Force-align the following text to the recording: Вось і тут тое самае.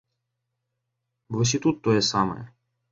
Вось 1.37 1.55
і 1.59 1.63
тут 1.67 1.75
тое 1.91 1.99
самае. 2.13 2.41